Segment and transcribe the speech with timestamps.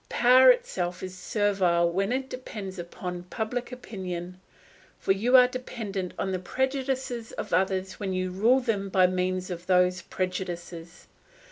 [0.09, 4.39] Power itself is servile when it depends upon public opinion;
[4.97, 9.51] for you are dependent on the prejudices of others when you rule them by means
[9.51, 11.05] of those prejudices.